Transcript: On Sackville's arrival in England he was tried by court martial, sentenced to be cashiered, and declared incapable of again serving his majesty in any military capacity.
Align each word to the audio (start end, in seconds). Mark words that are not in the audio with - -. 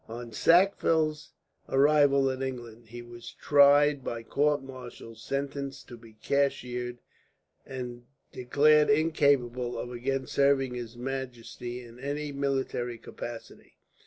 On 0.09 0.31
Sackville's 0.31 1.31
arrival 1.69 2.27
in 2.31 2.41
England 2.41 2.87
he 2.87 3.03
was 3.03 3.33
tried 3.33 4.03
by 4.03 4.23
court 4.23 4.63
martial, 4.63 5.13
sentenced 5.13 5.87
to 5.89 5.95
be 5.95 6.13
cashiered, 6.13 6.97
and 7.67 8.05
declared 8.31 8.89
incapable 8.89 9.77
of 9.77 9.91
again 9.91 10.25
serving 10.25 10.73
his 10.73 10.97
majesty 10.97 11.83
in 11.85 11.99
any 11.99 12.31
military 12.31 12.97
capacity. 12.97 13.77